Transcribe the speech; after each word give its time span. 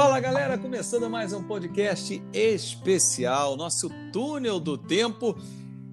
Fala 0.00 0.18
galera, 0.18 0.56
começando 0.56 1.10
mais 1.10 1.34
um 1.34 1.42
podcast 1.42 2.22
especial, 2.32 3.54
nosso 3.54 3.90
túnel 4.10 4.58
do 4.58 4.78
tempo. 4.78 5.36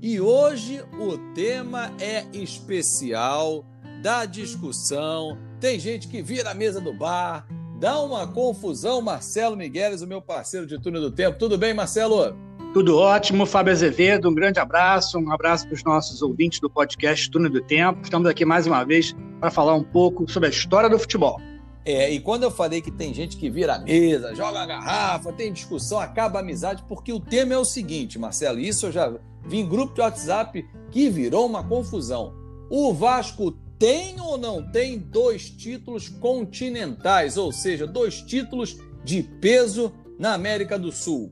E 0.02 0.21
hoje 0.21 0.81
o 0.97 1.18
tema 1.33 1.91
é 1.99 2.23
especial 2.31 3.65
da 4.01 4.23
discussão. 4.23 5.38
Tem 5.59 5.78
gente 5.78 6.07
que 6.07 6.21
vira 6.21 6.51
a 6.51 6.54
mesa 6.54 6.79
do 6.79 6.93
bar, 6.93 7.46
dá 7.82 8.00
uma 8.00 8.25
confusão. 8.25 9.01
Marcelo 9.01 9.57
Migueles, 9.57 10.01
o 10.01 10.07
meu 10.07 10.21
parceiro 10.21 10.65
de 10.65 10.79
túnel 10.79 11.01
do 11.01 11.11
tempo. 11.11 11.37
Tudo 11.37 11.57
bem, 11.57 11.74
Marcelo? 11.74 12.33
Tudo 12.74 12.96
ótimo, 12.96 13.46
Fábio 13.46 13.74
Azevedo. 13.74 14.29
Um 14.29 14.33
grande 14.33 14.57
abraço, 14.57 15.19
um 15.19 15.33
abraço 15.33 15.65
para 15.65 15.75
os 15.75 15.83
nossos 15.83 16.21
ouvintes 16.21 16.61
do 16.61 16.69
podcast 16.69 17.29
Túnel 17.29 17.51
do 17.51 17.61
Tempo. 17.61 18.00
Estamos 18.05 18.29
aqui 18.29 18.46
mais 18.46 18.65
uma 18.68 18.86
vez 18.86 19.14
para 19.42 19.51
falar 19.51 19.75
um 19.75 19.83
pouco 19.83 20.32
sobre 20.32 20.47
a 20.47 20.50
história 20.50 20.89
do 20.89 20.97
futebol. 20.97 21.42
É, 21.87 22.11
e 22.11 22.19
quando 22.19 22.43
eu 22.43 22.51
falei 22.51 22.82
que 22.82 22.91
tem 22.91 23.14
gente 23.14 23.37
que 23.37 23.50
vira 23.50 23.75
a 23.75 23.79
mesa, 23.79 24.36
joga 24.36 24.59
a 24.59 24.65
garrafa, 24.65 25.32
tem 25.32 25.54
discussão, 25.54 25.97
acaba 25.97 26.39
a 26.39 26.41
amizade, 26.41 26.83
porque 26.86 27.14
o 27.14 27.19
tema 27.19 27.54
é 27.54 27.57
o 27.57 27.64
seguinte, 27.64 28.19
Marcelo, 28.19 28.59
isso 28.59 28.87
eu 28.87 28.91
já 28.91 29.14
vi 29.45 29.59
em 29.59 29.65
grupo 29.65 29.93
de 29.93 30.01
WhatsApp 30.01 30.68
que 30.92 31.09
virou 31.09 31.45
uma 31.45 31.64
confusão. 31.64 32.33
O 32.69 32.94
Vasco 32.94 33.53
tem 33.80 34.19
ou 34.19 34.38
não 34.38 34.69
tem 34.69 35.00
dois 35.00 35.50
títulos 35.50 36.09
continentais, 36.09 37.38
ou 37.38 37.53
seja, 37.53 37.88
dois 37.88 38.22
títulos 38.22 38.78
de 39.06 39.23
peso 39.23 39.94
na 40.19 40.33
América 40.33 40.78
do 40.78 40.92
Sul? 40.92 41.31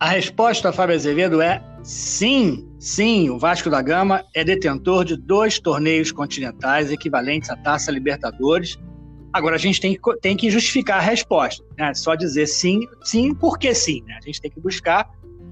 A 0.00 0.08
resposta, 0.08 0.72
Fábio 0.72 0.96
Azevedo, 0.96 1.40
é 1.40 1.62
sim, 1.84 2.68
sim. 2.80 3.30
O 3.30 3.38
Vasco 3.38 3.70
da 3.70 3.80
Gama 3.80 4.24
é 4.34 4.42
detentor 4.42 5.04
de 5.04 5.16
dois 5.16 5.60
torneios 5.60 6.10
continentais 6.10 6.90
equivalentes 6.90 7.50
à 7.50 7.56
Taça 7.56 7.92
Libertadores 7.92 8.76
Agora, 9.32 9.56
a 9.56 9.58
gente 9.58 9.80
tem, 9.80 9.98
tem 10.20 10.36
que 10.36 10.50
justificar 10.50 10.98
a 10.98 11.00
resposta. 11.00 11.64
Né? 11.78 11.94
Só 11.94 12.14
dizer 12.14 12.46
sim, 12.46 12.80
sim, 13.02 13.34
porque 13.34 13.74
sim. 13.74 14.02
Né? 14.06 14.18
A 14.20 14.26
gente 14.26 14.40
tem 14.40 14.50
que 14.50 14.60
buscar 14.60 15.10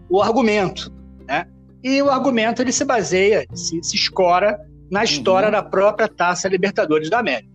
o 0.09 0.21
argumento. 0.21 0.93
Né? 1.27 1.47
E 1.83 2.03
o 2.03 2.11
argumento 2.11 2.61
ele 2.61 2.73
se 2.73 2.85
baseia, 2.85 3.47
se, 3.55 3.83
se 3.83 3.97
escora 3.97 4.59
na 4.91 5.05
história 5.05 5.47
uhum. 5.47 5.53
da 5.53 5.63
própria 5.63 6.09
Taça 6.09 6.49
Libertadores 6.49 7.09
da 7.09 7.21
América. 7.21 7.51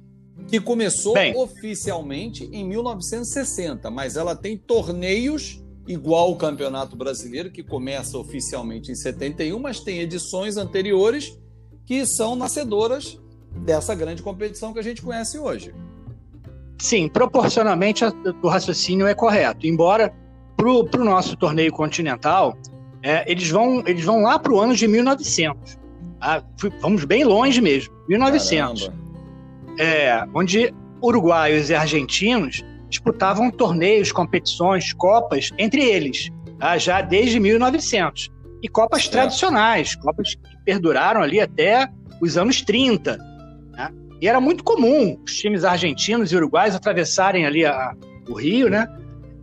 Que 0.47 0.59
começou 0.59 1.13
Bem, 1.13 1.35
oficialmente 1.35 2.45
em 2.51 2.63
1960, 2.67 3.89
mas 3.91 4.15
ela 4.15 4.35
tem 4.35 4.57
torneios 4.57 5.63
igual 5.87 6.31
o 6.31 6.35
Campeonato 6.35 6.95
Brasileiro, 6.95 7.51
que 7.51 7.63
começa 7.63 8.17
oficialmente 8.17 8.91
em 8.91 8.95
71, 8.95 9.59
mas 9.59 9.79
tem 9.79 9.99
edições 9.99 10.57
anteriores 10.57 11.37
que 11.85 12.05
são 12.05 12.35
nascedoras 12.35 13.19
dessa 13.63 13.93
grande 13.93 14.23
competição 14.23 14.73
que 14.73 14.79
a 14.79 14.83
gente 14.83 15.01
conhece 15.01 15.37
hoje. 15.37 15.73
Sim, 16.77 17.07
proporcionalmente 17.07 18.03
o 18.41 18.47
raciocínio 18.47 19.07
é 19.07 19.13
correto. 19.13 19.65
Embora 19.65 20.13
para 20.55 21.01
o 21.01 21.03
nosso 21.03 21.35
torneio 21.35 21.71
continental, 21.71 22.57
é, 23.01 23.29
eles, 23.31 23.49
vão, 23.49 23.83
eles 23.85 24.03
vão 24.03 24.21
lá 24.21 24.39
para 24.39 24.51
o 24.51 24.59
ano 24.59 24.75
de 24.75 24.87
1900. 24.87 25.77
Tá? 26.19 26.43
Vamos 26.81 27.05
bem 27.05 27.23
longe 27.23 27.61
mesmo, 27.61 27.93
1900. 28.07 28.91
É, 29.77 30.23
onde 30.33 30.73
uruguaios 31.01 31.69
e 31.69 31.75
argentinos 31.75 32.63
disputavam 32.89 33.51
torneios, 33.51 34.11
competições, 34.11 34.93
copas 34.93 35.51
entre 35.57 35.83
eles, 35.83 36.31
tá? 36.59 36.77
já 36.77 37.01
desde 37.01 37.39
1900. 37.39 38.31
E 38.63 38.67
copas 38.67 39.03
certo. 39.03 39.11
tradicionais, 39.13 39.95
copas 39.95 40.33
que 40.35 40.41
perduraram 40.65 41.21
ali 41.21 41.39
até 41.39 41.87
os 42.21 42.37
anos 42.37 42.61
30. 42.61 43.19
E 44.21 44.27
era 44.27 44.39
muito 44.39 44.63
comum 44.63 45.19
os 45.25 45.35
times 45.35 45.63
argentinos 45.63 46.31
e 46.31 46.35
uruguais 46.35 46.75
atravessarem 46.75 47.45
ali 47.45 47.65
a, 47.65 47.93
o 48.29 48.33
Rio, 48.33 48.69
né? 48.69 48.87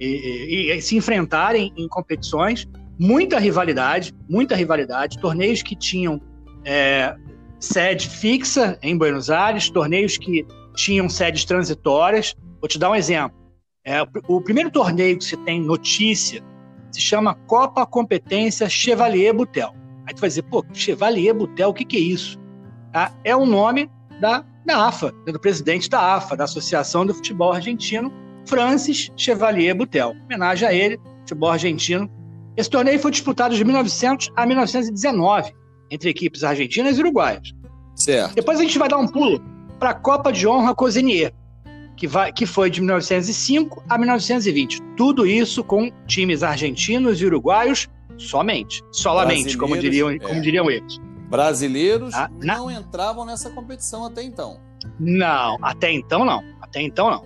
E, 0.00 0.70
e, 0.70 0.72
e, 0.72 0.82
se 0.82 0.96
enfrentarem 0.96 1.72
em 1.76 1.86
competições. 1.88 2.66
Muita 2.98 3.38
rivalidade, 3.38 4.14
muita 4.28 4.54
rivalidade. 4.54 5.18
Torneios 5.18 5.62
que 5.62 5.76
tinham 5.76 6.20
é, 6.64 7.14
sede 7.60 8.08
fixa 8.08 8.78
em 8.82 8.96
Buenos 8.96 9.30
Aires, 9.30 9.70
torneios 9.70 10.16
que 10.16 10.46
tinham 10.74 11.08
sedes 11.08 11.44
transitórias. 11.44 12.34
Vou 12.60 12.68
te 12.68 12.78
dar 12.78 12.90
um 12.90 12.94
exemplo. 12.94 13.36
É, 13.84 14.02
o 14.28 14.40
primeiro 14.40 14.70
torneio 14.70 15.18
que 15.18 15.24
se 15.24 15.36
tem 15.38 15.60
notícia 15.60 16.42
se 16.90 17.00
chama 17.00 17.34
Copa 17.46 17.86
Competência 17.86 18.68
Chevalier 18.68 19.34
Butel. 19.34 19.74
Aí 20.06 20.14
tu 20.14 20.20
vai 20.20 20.28
dizer, 20.28 20.42
pô, 20.42 20.64
Chevalier 20.72 21.34
Butel, 21.34 21.70
o 21.70 21.74
que, 21.74 21.84
que 21.84 21.96
é 21.96 22.00
isso? 22.00 22.38
Ah, 22.92 23.10
é 23.24 23.34
o 23.34 23.46
nome 23.46 23.90
da 24.20 24.44
da 24.64 24.86
AFA, 24.86 25.12
do 25.26 25.40
presidente 25.40 25.88
da 25.88 26.14
AFA, 26.14 26.36
da 26.36 26.44
Associação 26.44 27.04
do 27.04 27.14
Futebol 27.14 27.52
Argentino, 27.52 28.12
Francis 28.46 29.10
Chevalier 29.16 29.74
Butel. 29.74 30.14
Homenagem 30.24 30.68
a 30.68 30.72
ele, 30.72 31.00
futebol 31.20 31.50
argentino. 31.50 32.10
Esse 32.56 32.68
torneio 32.68 32.98
foi 32.98 33.10
disputado 33.10 33.54
de 33.54 33.64
1900 33.64 34.30
a 34.36 34.46
1919 34.46 35.52
entre 35.90 36.10
equipes 36.10 36.44
argentinas 36.44 36.98
e 36.98 37.00
uruguaias. 37.00 37.54
Certo. 37.94 38.34
Depois 38.34 38.58
a 38.58 38.62
gente 38.62 38.78
vai 38.78 38.88
dar 38.88 38.98
um 38.98 39.06
pulo 39.06 39.42
para 39.78 39.90
a 39.90 39.94
Copa 39.94 40.32
de 40.32 40.46
Honra 40.46 40.74
Cosinier, 40.74 41.32
que, 41.96 42.06
vai, 42.06 42.32
que 42.32 42.46
foi 42.46 42.70
de 42.70 42.80
1905 42.80 43.82
a 43.88 43.98
1920. 43.98 44.80
Tudo 44.96 45.26
isso 45.26 45.62
com 45.62 45.90
times 46.06 46.42
argentinos 46.42 47.20
e 47.20 47.26
uruguaios 47.26 47.88
somente. 48.16 48.82
Solamente, 48.90 49.56
como 49.56 49.76
diriam, 49.76 50.10
é. 50.10 50.18
como 50.18 50.40
diriam 50.40 50.70
eles. 50.70 51.00
Brasileiros 51.32 52.12
ah, 52.12 52.30
não 52.42 52.70
entravam 52.70 53.24
nessa 53.24 53.48
competição 53.48 54.04
até 54.04 54.22
então. 54.22 54.60
Não, 55.00 55.56
até 55.62 55.90
então 55.90 56.26
não. 56.26 56.44
Até 56.60 56.82
então 56.82 57.10
não. 57.10 57.24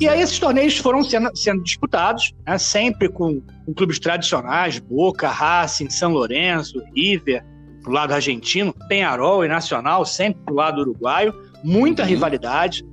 E 0.00 0.08
aí 0.08 0.20
esses 0.20 0.40
torneios 0.40 0.76
foram 0.76 1.04
sendo, 1.04 1.30
sendo 1.36 1.62
disputados, 1.62 2.34
né, 2.44 2.58
sempre 2.58 3.08
com, 3.08 3.40
com, 3.64 3.72
clubes 3.72 4.00
tradicionais, 4.00 4.80
Boca, 4.80 5.28
Racing, 5.28 5.88
São 5.88 6.10
Lourenço, 6.10 6.82
River, 6.96 7.44
pro 7.80 7.92
lado 7.92 8.12
argentino, 8.12 8.74
Penharol 8.88 9.44
e 9.44 9.48
Nacional, 9.48 10.04
sempre 10.04 10.42
pro 10.44 10.56
lado 10.56 10.80
uruguaio, 10.80 11.32
muita 11.62 12.02
uhum. 12.02 12.08
rivalidade. 12.08 12.84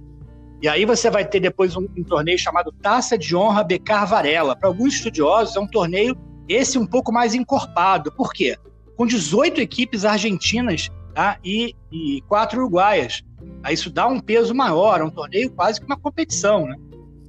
E 0.61 0.67
aí 0.67 0.85
você 0.85 1.09
vai 1.09 1.25
ter 1.25 1.39
depois 1.39 1.75
um, 1.75 1.87
um 1.97 2.03
torneio 2.03 2.37
chamado 2.37 2.71
Taça 2.71 3.17
de 3.17 3.35
Honra 3.35 3.63
Becar 3.63 4.05
Varela. 4.05 4.55
Para 4.55 4.69
alguns 4.69 4.93
estudiosos 4.93 5.55
é 5.55 5.59
um 5.59 5.67
torneio 5.67 6.15
esse 6.47 6.77
um 6.77 6.85
pouco 6.85 7.11
mais 7.11 7.33
encorpado. 7.33 8.11
Por 8.11 8.31
quê? 8.31 8.55
Com 9.01 9.07
18 9.07 9.59
equipes 9.59 10.05
argentinas 10.05 10.87
tá? 11.15 11.39
e, 11.43 11.75
e 11.91 12.21
quatro 12.27 12.59
uruguaias. 12.59 13.23
Aí 13.63 13.73
isso 13.73 13.89
dá 13.89 14.05
um 14.05 14.19
peso 14.19 14.53
maior, 14.53 15.01
é 15.01 15.03
um 15.03 15.09
torneio 15.09 15.49
quase 15.49 15.79
que 15.79 15.87
uma 15.87 15.97
competição, 15.97 16.67
né? 16.67 16.75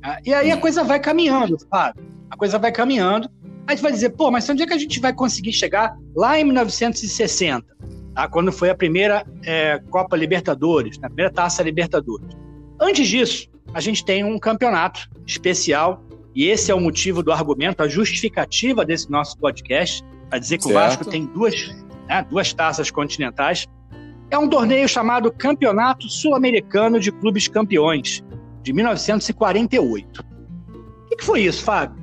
Ah, 0.03 0.19
e 0.23 0.35
aí 0.35 0.51
a 0.51 0.59
coisa 0.59 0.85
vai 0.85 1.01
caminhando, 1.01 1.57
Fábio. 1.71 2.05
A 2.29 2.37
coisa 2.37 2.59
vai 2.59 2.71
caminhando. 2.73 3.27
Aí 3.67 3.75
você 3.75 3.83
vai 3.83 3.91
dizer, 3.91 4.11
pô, 4.11 4.31
mas 4.31 4.47
onde 4.51 4.63
é 4.63 4.67
que 4.67 4.75
a 4.75 4.79
gente 4.79 5.01
vai 5.01 5.15
conseguir 5.15 5.55
chegar 5.55 5.97
lá 6.15 6.39
em 6.39 6.45
1960, 6.45 7.65
tá? 8.15 8.29
quando 8.29 8.53
foi 8.53 8.69
a 8.69 8.75
primeira 8.75 9.25
é, 9.43 9.79
Copa 9.89 10.15
Libertadores, 10.15 10.99
a 11.03 11.07
primeira 11.07 11.33
Taça 11.33 11.63
Libertadores? 11.63 12.37
Antes 12.79 13.09
disso, 13.09 13.49
a 13.73 13.81
gente 13.81 14.05
tem 14.05 14.23
um 14.25 14.39
campeonato 14.39 15.09
especial, 15.27 16.05
e 16.35 16.45
esse 16.45 16.71
é 16.71 16.75
o 16.75 16.81
motivo 16.81 17.23
do 17.23 17.33
argumento, 17.33 17.83
a 17.83 17.89
justificativa 17.89 18.85
desse 18.85 19.11
nosso 19.11 19.39
podcast, 19.39 20.05
para 20.33 20.39
dizer 20.39 20.57
que 20.57 20.65
certo. 20.65 20.75
o 20.75 20.81
Vasco 20.81 21.05
tem 21.05 21.27
duas, 21.27 21.77
né, 22.09 22.27
duas 22.31 22.55
taças 22.55 22.91
continentais. 22.91 23.69
É 24.31 24.39
um 24.39 24.49
torneio 24.49 24.89
chamado 24.89 25.31
Campeonato 25.31 26.09
Sul-Americano 26.09 26.99
de 26.99 27.13
Clubes 27.13 27.49
Campeões, 27.49 28.25
de 28.63 28.73
1948. 28.73 30.25
O 30.25 31.17
que, 31.17 31.23
foi 31.23 31.43
isso, 31.43 31.63
Fábio? 31.63 32.03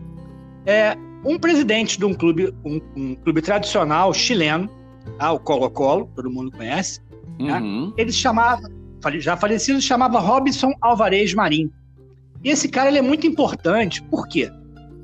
É 0.64 0.96
um 1.26 1.40
presidente 1.40 1.98
de 1.98 2.06
um 2.06 2.14
clube, 2.14 2.54
um, 2.64 2.80
um 2.96 3.16
clube 3.16 3.42
tradicional 3.42 4.14
chileno, 4.14 4.70
tá, 5.18 5.32
o 5.32 5.40
Colo-Colo, 5.40 6.08
todo 6.16 6.30
mundo 6.30 6.52
conhece. 6.52 7.02
Né? 7.40 7.60
Uhum. 7.60 7.88
Né? 7.88 7.94
Ele 7.98 8.12
chamava, 8.12 8.62
já 9.18 9.36
falecido, 9.38 9.82
chamava 9.82 10.20
Robson 10.20 10.72
Alvarez 10.82 11.34
Marim. 11.34 11.72
E 12.44 12.50
esse 12.52 12.70
cara 12.70 12.90
ele 12.90 13.00
é 13.00 13.02
muito 13.02 13.26
importante, 13.26 14.04
por 14.04 14.28
quê? 14.28 14.52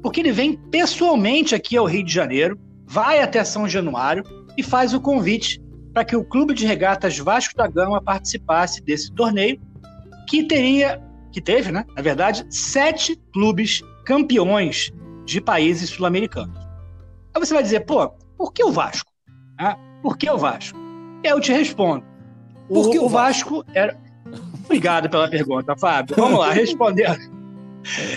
Porque 0.04 0.20
ele 0.20 0.32
vem 0.32 0.56
pessoalmente 0.70 1.56
aqui 1.56 1.76
ao 1.76 1.88
Rio 1.88 2.06
de 2.06 2.14
Janeiro 2.14 2.60
vai 2.86 3.22
até 3.22 3.44
São 3.44 3.68
Januário 3.68 4.24
e 4.58 4.64
faz 4.64 4.94
o 4.94 5.02
convite 5.02 5.62
para 5.94 6.04
que 6.04 6.16
o 6.16 6.26
Clube 6.26 6.54
de 6.54 6.66
Regatas 6.66 7.18
Vasco 7.18 7.56
da 7.56 7.68
Gama 7.68 8.02
participasse 8.02 8.82
desse 8.82 9.12
torneio, 9.14 9.60
que 10.28 10.44
teria, 10.44 11.02
que 11.32 11.40
teve, 11.40 11.72
né, 11.72 11.86
na 11.96 12.02
verdade, 12.02 12.46
sete 12.50 13.16
clubes 13.32 13.82
campeões 14.06 14.92
de 15.26 15.40
países 15.40 15.90
sul-americanos. 15.90 16.60
Aí 17.34 17.40
você 17.40 17.54
vai 17.54 17.64
dizer, 17.64 17.82
pô, 17.82 18.10
por 18.38 18.52
que 18.52 18.64
o 18.64 18.72
Vasco? 18.72 19.12
Ah, 19.58 19.78
por 20.02 20.18
que 20.18 20.30
o 20.30 20.38
Vasco? 20.38 20.78
Eu 21.24 21.40
te 21.40 21.52
respondo. 21.52 22.04
O, 22.70 22.74
por 22.74 22.92
que 22.92 23.00
o, 23.00 23.06
o 23.06 23.10
Vasco, 23.10 23.56
Vasco 23.56 23.72
era. 23.74 23.98
Obrigado 24.66 25.10
pela 25.10 25.30
pergunta, 25.30 25.76
Fábio. 25.78 26.16
Vamos 26.18 26.40
lá, 26.40 26.52
responder. 26.54 27.18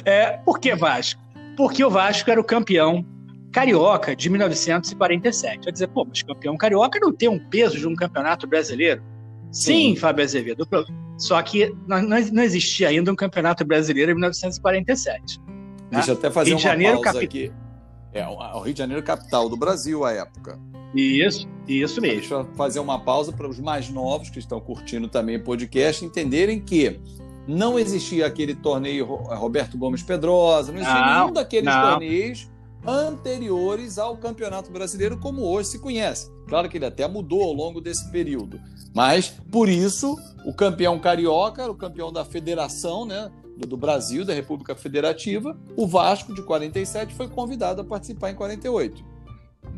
É, 0.05 0.39
por 0.39 0.59
que 0.59 0.75
Vasco? 0.75 1.21
Porque 1.57 1.85
o 1.85 1.91
Vasco 1.91 2.31
era 2.31 2.41
o 2.41 2.45
campeão 2.45 3.05
carioca 3.53 4.15
de 4.15 4.29
1947. 4.31 5.65
Vai 5.65 5.73
dizer, 5.73 5.89
pô, 5.89 6.05
mas 6.05 6.23
campeão 6.23 6.57
carioca 6.57 6.99
não 7.01 7.13
tem 7.13 7.29
um 7.29 7.39
peso 7.39 7.79
de 7.79 7.87
um 7.87 7.95
campeonato 7.95 8.47
brasileiro? 8.47 9.03
Sim, 9.51 9.95
Sim 9.95 9.97
Fábio 9.97 10.25
Azevedo. 10.25 10.69
Só 11.17 11.41
que 11.43 11.75
não, 11.87 12.01
não 12.01 12.43
existia 12.43 12.89
ainda 12.89 13.11
um 13.11 13.17
campeonato 13.17 13.65
brasileiro 13.65 14.13
em 14.13 14.15
1947. 14.15 15.41
Deixa 15.91 16.11
eu 16.11 16.15
até 16.15 16.31
fazer 16.31 16.51
Rio 16.51 16.57
uma 16.57 16.63
Janeiro, 16.63 17.01
pausa 17.01 17.21
aqui. 17.21 17.53
É, 18.13 18.27
o 18.27 18.61
Rio 18.61 18.73
de 18.73 18.79
Janeiro 18.79 19.03
capital 19.03 19.49
do 19.49 19.57
Brasil 19.57 20.05
à 20.05 20.13
época. 20.13 20.59
Isso, 20.95 21.49
isso 21.67 22.01
mesmo. 22.01 22.21
Deixa 22.21 22.35
eu 22.35 22.45
fazer 22.55 22.81
uma 22.81 22.99
pausa 22.99 23.33
para 23.33 23.49
os 23.49 23.59
mais 23.59 23.91
novos 23.91 24.31
que 24.31 24.39
estão 24.39 24.61
curtindo 24.61 25.09
também 25.09 25.37
o 25.37 25.45
podcast 25.45 26.05
entenderem 26.05 26.61
que 26.61 27.01
não 27.47 27.79
existia 27.79 28.27
aquele 28.27 28.55
torneio 28.55 29.07
Roberto 29.07 29.77
Gomes 29.77 30.03
Pedrosa, 30.03 30.71
não 30.71 30.81
existia 30.81 31.01
não, 31.01 31.21
nenhum 31.21 31.33
daqueles 31.33 31.75
não. 31.75 31.91
torneios 31.91 32.49
anteriores 32.87 33.99
ao 33.99 34.17
Campeonato 34.17 34.71
Brasileiro 34.71 35.19
como 35.19 35.43
hoje 35.43 35.71
se 35.71 35.79
conhece. 35.79 36.31
Claro 36.47 36.69
que 36.69 36.79
ele 36.79 36.87
até 36.87 37.07
mudou 37.07 37.43
ao 37.43 37.53
longo 37.53 37.81
desse 37.81 38.11
período, 38.11 38.61
mas 38.95 39.29
por 39.51 39.69
isso 39.69 40.17
o 40.45 40.55
campeão 40.55 40.99
carioca, 40.99 41.71
o 41.71 41.75
campeão 41.75 42.13
da 42.13 42.25
federação, 42.25 43.05
né, 43.05 43.31
do 43.57 43.77
Brasil, 43.77 44.25
da 44.25 44.33
República 44.33 44.75
Federativa, 44.75 45.57
o 45.77 45.87
Vasco 45.87 46.35
de 46.35 46.43
47 46.43 47.15
foi 47.15 47.29
convidado 47.29 47.81
a 47.81 47.85
participar 47.85 48.31
em 48.31 48.35
48. 48.35 49.05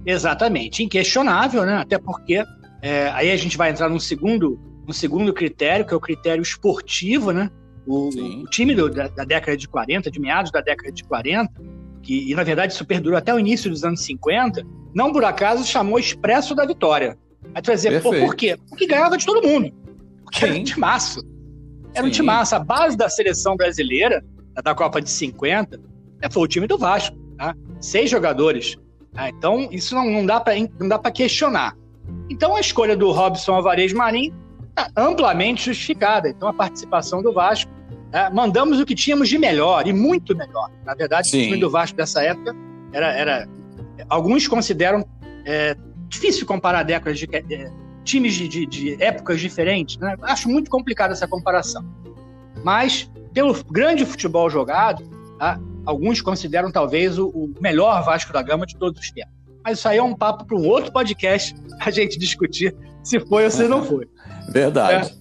Exatamente, 0.04 0.82
inquestionável, 0.82 1.64
né? 1.64 1.76
Até 1.76 1.98
porque 1.98 2.44
é, 2.82 3.08
aí 3.08 3.30
a 3.30 3.36
gente 3.36 3.56
vai 3.56 3.70
entrar 3.70 3.88
num 3.88 4.00
segundo, 4.00 4.58
num 4.86 4.92
segundo 4.92 5.32
critério, 5.32 5.86
que 5.86 5.92
é 5.92 5.96
o 5.96 6.00
critério 6.00 6.42
esportivo, 6.42 7.32
né? 7.32 7.50
O, 7.86 8.08
o 8.08 8.44
time 8.44 8.74
do, 8.74 8.90
da, 8.90 9.08
da, 9.08 9.24
década 9.24 9.56
de 9.56 9.66
40, 9.66 10.10
de 10.10 10.20
meados 10.20 10.50
da 10.50 10.60
década 10.60 10.92
de 10.92 11.02
40, 11.04 11.52
que, 12.02 12.30
e 12.30 12.34
na 12.34 12.42
verdade 12.42 12.72
isso 12.72 12.84
perdurou 12.84 13.18
até 13.18 13.34
o 13.34 13.38
início 13.38 13.70
dos 13.70 13.84
anos 13.84 14.04
50, 14.04 14.64
não 14.94 15.12
por 15.12 15.24
acaso 15.24 15.64
chamou 15.64 15.98
Expresso 15.98 16.54
da 16.54 16.64
Vitória. 16.64 17.18
Aí 17.54 17.62
tu 17.62 17.66
vai 17.66 17.76
dizer, 17.76 18.02
pô, 18.02 18.10
por 18.10 18.34
quê? 18.34 18.56
Porque 18.68 18.86
ganhava 18.86 19.16
de 19.16 19.26
todo 19.26 19.46
mundo. 19.46 19.72
Porque 20.24 20.40
Sim. 20.40 20.46
era 20.46 20.60
um 20.60 20.64
timaço. 20.64 21.20
Era 21.94 22.04
Sim. 22.04 22.08
um 22.08 22.12
timaço. 22.12 22.54
A 22.54 22.58
base 22.58 22.96
da 22.96 23.08
seleção 23.08 23.56
brasileira, 23.56 24.24
da 24.62 24.74
Copa 24.74 25.00
de 25.00 25.10
50, 25.10 25.80
é, 26.22 26.30
foi 26.30 26.42
o 26.42 26.46
time 26.46 26.66
do 26.66 26.78
Vasco. 26.78 27.16
Tá? 27.36 27.54
Seis 27.80 28.10
jogadores. 28.10 28.76
Tá? 29.12 29.28
Então, 29.28 29.68
isso 29.72 29.94
não, 29.94 30.08
não 30.10 30.26
dá 30.26 30.40
para 30.40 31.10
questionar. 31.10 31.76
Então, 32.28 32.54
a 32.54 32.60
escolha 32.60 32.96
do 32.96 33.10
Robson 33.10 33.54
Alvarez 33.54 33.92
Marinho 33.92 34.34
está 34.68 34.90
amplamente 34.96 35.66
justificada. 35.66 36.28
Então, 36.28 36.48
a 36.48 36.52
participação 36.52 37.22
do 37.22 37.32
Vasco, 37.32 37.70
é, 38.12 38.28
mandamos 38.30 38.80
o 38.80 38.86
que 38.86 38.94
tínhamos 38.94 39.28
de 39.28 39.38
melhor, 39.38 39.86
e 39.86 39.92
muito 39.92 40.36
melhor. 40.36 40.70
Na 40.84 40.94
verdade, 40.94 41.28
Sim. 41.28 41.38
o 41.38 41.44
time 41.44 41.60
do 41.60 41.70
Vasco 41.70 41.96
dessa 41.96 42.22
época 42.22 42.54
era. 42.92 43.12
era 43.12 43.48
alguns 44.08 44.48
consideram 44.48 45.06
é, 45.44 45.76
difícil 46.08 46.46
comparar 46.46 46.82
décadas 46.82 47.18
de. 47.18 47.28
É, 47.32 47.70
times 48.02 48.34
de, 48.34 48.48
de, 48.48 48.66
de, 48.66 49.02
épocas 49.02 49.40
diferentes. 49.40 49.96
Né? 49.98 50.16
Acho 50.22 50.48
muito 50.48 50.70
complicada 50.70 51.12
essa 51.12 51.28
comparação. 51.28 51.84
Mas, 52.64 53.10
pelo 53.32 53.54
grande 53.64 54.04
futebol 54.04 54.48
jogado, 54.50 55.04
tá? 55.38 55.60
alguns 55.84 56.20
consideram 56.20 56.70
talvez 56.70 57.18
o, 57.18 57.28
o, 57.28 57.54
melhor 57.60 58.02
Vasco 58.02 58.32
da 58.32 58.42
Gama 58.42 58.66
de 58.66 58.76
todos 58.76 59.00
os 59.00 59.10
tempos. 59.10 59.32
Mas 59.62 59.78
isso 59.78 59.88
aí 59.88 59.98
é 59.98 60.02
um 60.02 60.14
papo 60.14 60.44
para 60.44 60.56
um 60.56 60.66
outro 60.66 60.90
podcast 60.92 61.54
a 61.78 61.90
gente 61.90 62.18
discutir 62.18 62.74
se 63.04 63.20
foi 63.20 63.44
ou 63.44 63.50
se 63.50 63.68
não 63.68 63.84
foi. 63.84 64.08
Verdade. 64.50 65.12
É. 65.12 65.19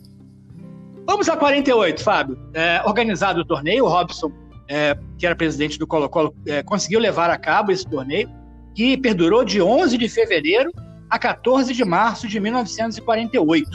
Vamos 1.09 1.27
a 1.27 1.35
48, 1.35 2.03
Fábio. 2.03 2.37
É, 2.53 2.83
organizado 2.85 3.41
o 3.41 3.43
torneio, 3.43 3.83
o 3.83 3.87
Robson, 3.87 4.31
é, 4.67 4.95
que 5.17 5.25
era 5.25 5.35
presidente 5.35 5.79
do 5.79 5.87
Colo-Colo, 5.87 6.35
é, 6.45 6.61
conseguiu 6.61 6.99
levar 6.99 7.31
a 7.31 7.37
cabo 7.37 7.71
esse 7.71 7.83
torneio, 7.83 8.29
que 8.75 8.95
perdurou 8.95 9.43
de 9.43 9.59
11 9.59 9.97
de 9.97 10.07
fevereiro 10.07 10.71
a 11.09 11.17
14 11.17 11.73
de 11.73 11.83
março 11.83 12.27
de 12.27 12.39
1948. 12.39 13.69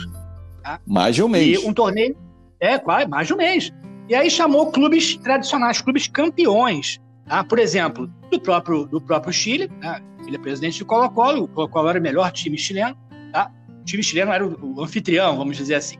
Tá? 0.63 0.79
Mais 0.87 1.13
de 1.13 1.23
um 1.23 1.27
mês. 1.27 1.61
E 1.61 1.67
um 1.67 1.73
torneio. 1.73 2.15
É, 2.57 2.79
quase, 2.79 3.09
mais 3.09 3.27
de 3.27 3.33
um 3.33 3.37
mês. 3.37 3.69
E 4.07 4.15
aí 4.15 4.29
chamou 4.29 4.71
clubes 4.71 5.17
tradicionais, 5.17 5.81
clubes 5.81 6.07
campeões. 6.07 7.01
Tá? 7.27 7.43
Por 7.43 7.59
exemplo, 7.59 8.09
do 8.31 8.39
próprio, 8.39 8.85
do 8.85 9.01
próprio 9.01 9.33
Chile, 9.33 9.69
né? 9.81 10.01
ele 10.25 10.37
é 10.37 10.39
presidente 10.39 10.79
do 10.79 10.85
Colo-Colo, 10.85 11.43
o 11.43 11.47
Colo-Colo 11.49 11.89
era 11.89 11.99
o 11.99 12.01
melhor 12.01 12.31
time 12.31 12.57
chileno, 12.57 12.95
tá? 13.33 13.51
o 13.81 13.83
time 13.83 14.01
chileno 14.01 14.31
era 14.31 14.47
o, 14.47 14.77
o 14.77 14.81
anfitrião, 14.81 15.35
vamos 15.37 15.57
dizer 15.57 15.75
assim. 15.75 15.97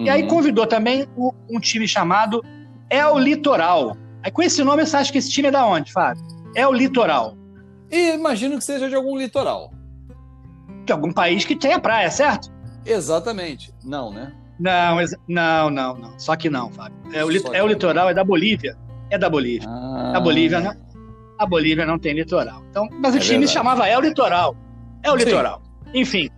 Uhum. 0.00 0.06
E 0.06 0.10
aí 0.10 0.22
uhum. 0.22 0.28
convidou 0.28 0.66
também 0.66 1.06
o, 1.16 1.32
um 1.48 1.60
time 1.60 1.86
chamado 1.86 2.42
El 2.88 3.18
Litoral. 3.18 3.96
Aí 4.22 4.30
com 4.30 4.42
esse 4.42 4.64
nome 4.64 4.84
você 4.84 4.96
acha 4.96 5.12
que 5.12 5.18
esse 5.18 5.30
time 5.30 5.48
é 5.48 5.50
da 5.50 5.66
onde, 5.66 5.92
Fábio? 5.92 6.22
É 6.54 6.66
o 6.66 6.72
Litoral. 6.72 7.36
E 7.90 8.14
imagino 8.14 8.56
que 8.56 8.64
seja 8.64 8.88
de 8.88 8.94
algum 8.94 9.16
litoral. 9.16 9.72
De 10.84 10.92
algum 10.92 11.12
país 11.12 11.44
que 11.44 11.56
tenha 11.56 11.78
praia, 11.78 12.10
certo? 12.10 12.50
Exatamente. 12.86 13.74
Não, 13.84 14.12
né? 14.12 14.32
Não, 14.58 14.96
não, 15.26 15.70
não, 15.70 15.94
não. 15.96 16.18
Só 16.18 16.36
que 16.36 16.48
não, 16.48 16.70
Fábio. 16.70 16.96
É 17.12 17.24
o, 17.24 17.54
é 17.54 17.62
o 17.62 17.66
litoral, 17.66 18.08
é 18.08 18.14
da 18.14 18.22
Bolívia. 18.22 18.76
É 19.10 19.18
da 19.18 19.28
Bolívia. 19.28 19.68
Ah. 19.68 20.12
A 20.16 20.20
Bolívia 20.20 20.60
não. 20.60 20.74
A 21.38 21.46
Bolívia 21.46 21.84
não 21.84 21.98
tem 21.98 22.12
litoral. 22.14 22.62
Então, 22.70 22.88
mas 22.92 23.14
o 23.14 23.16
é 23.16 23.20
time 23.20 23.38
verdade. 23.38 23.52
chamava 23.52 23.88
É 23.88 23.96
o 23.96 24.00
Litoral. 24.00 24.54
É 25.02 25.10
o 25.10 25.18
Sim. 25.18 25.24
Litoral. 25.24 25.62
Enfim, 25.94 26.28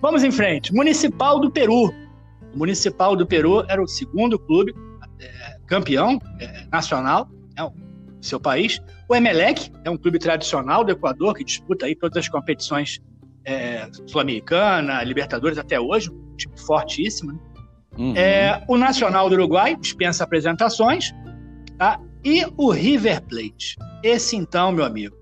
vamos 0.00 0.24
em 0.24 0.30
frente. 0.30 0.74
Municipal 0.74 1.38
do 1.38 1.50
Peru. 1.50 1.92
O 2.54 2.58
Municipal 2.58 3.14
do 3.14 3.26
Peru 3.26 3.64
era 3.68 3.82
o 3.82 3.86
segundo 3.86 4.38
clube 4.38 4.74
é, 5.20 5.58
campeão 5.66 6.18
é, 6.40 6.66
nacional, 6.70 7.28
é 7.56 7.62
o 7.62 7.72
seu 8.20 8.40
país. 8.40 8.80
O 9.08 9.14
Emelec 9.14 9.70
é 9.84 9.90
um 9.90 9.96
clube 9.96 10.18
tradicional 10.18 10.84
do 10.84 10.92
Equador 10.92 11.34
que 11.34 11.44
disputa 11.44 11.86
aí 11.86 11.94
todas 11.94 12.18
as 12.18 12.28
competições 12.28 13.00
é, 13.44 13.88
sul-americana, 14.06 15.02
Libertadores 15.02 15.58
até 15.58 15.80
hoje, 15.80 16.10
um 16.10 16.36
time 16.36 16.54
fortíssimo. 16.58 17.32
Né? 17.32 17.38
Uhum. 17.96 18.14
É, 18.16 18.62
o 18.68 18.76
Nacional 18.76 19.28
do 19.28 19.34
Uruguai 19.34 19.76
dispensa 19.76 20.24
apresentações. 20.24 21.12
Tá? 21.76 22.00
E 22.24 22.44
o 22.56 22.70
River 22.70 23.22
Plate. 23.22 23.76
Esse 24.02 24.36
então, 24.36 24.72
meu 24.72 24.84
amigo, 24.84 25.16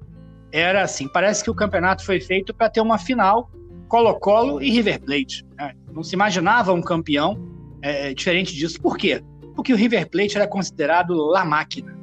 era 0.51 0.83
assim: 0.83 1.07
parece 1.09 1.45
que 1.45 1.51
o 1.51 1.55
campeonato 1.55 2.05
foi 2.05 2.21
feito 2.21 2.55
para 2.55 2.69
ter 2.69 2.81
uma 2.81 2.99
final 2.99 3.51
Colo-Colo 3.89 4.63
e 4.63 4.71
River 4.71 5.01
Plate. 5.01 5.45
Né? 5.57 5.75
Não 5.97 6.03
se 6.03 6.15
imaginava 6.15 6.75
um 6.75 6.83
campeão 6.83 7.39
é, 7.81 8.13
diferente 8.13 8.55
disso. 8.55 8.79
Por 8.81 8.99
quê? 8.99 9.25
Porque 9.55 9.73
o 9.73 9.77
River 9.77 10.11
Plate 10.11 10.37
era 10.37 10.47
considerado 10.47 11.15
La 11.15 11.43
Máquina. 11.43 11.97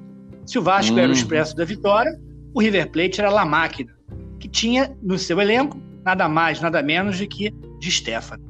Se 0.48 0.58
o 0.58 0.64
Vasco 0.64 0.94
uhum. 0.94 0.98
era 0.98 1.08
o 1.08 1.12
uhum. 1.12 1.18
Expresso 1.18 1.56
da 1.56 1.64
Vitória, 1.64 2.20
o 2.56 2.60
River 2.60 2.90
Plate 2.90 3.22
era 3.22 3.30
La 3.30 3.46
Máquina, 3.46 3.96
que 4.40 4.50
tinha 4.50 4.98
no 5.02 5.18
seu 5.20 5.40
elenco 5.40 5.80
nada 6.04 6.28
mais, 6.28 6.60
nada 6.60 6.82
menos 6.82 7.20
do 7.20 7.28
que 7.28 7.52
de 7.80 7.92
Stefano. 7.92 8.44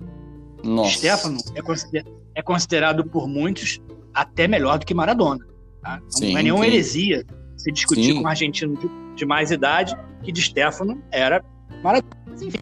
Nossa. 0.63 0.91
Stefano 0.91 1.37
é, 1.53 1.61
consider 1.61 2.05
é 2.35 2.41
considerado 2.41 3.05
por 3.05 3.27
muitos 3.27 3.81
até 4.13 4.47
melhor 4.47 4.79
do 4.79 4.85
que 4.85 4.93
Maradona. 4.93 5.45
Tá? 5.81 5.97
Então, 5.97 6.09
sim, 6.09 6.31
não 6.31 6.39
é 6.39 6.43
nenhuma 6.43 6.63
sim. 6.63 6.71
heresia 6.71 7.25
se 7.57 7.71
discutir 7.71 8.03
sim. 8.05 8.15
com 8.15 8.21
um 8.21 8.27
argentino 8.27 8.77
de, 8.77 8.89
de, 9.15 9.25
mais 9.25 9.51
idade 9.51 9.93
que 10.23 10.31
de 10.31 10.41
Stefano 10.41 11.03
era 11.11 11.43
Maradona. 11.83 12.15
Mas, 12.27 12.41
enfim, 12.41 12.59